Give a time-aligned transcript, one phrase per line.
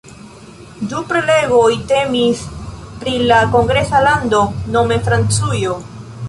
[0.93, 2.41] Du prelegoj temis
[3.03, 4.41] pri la kongresa lando,
[4.79, 5.77] nome Francujo.